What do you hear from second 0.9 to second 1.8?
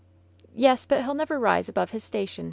he'll never rise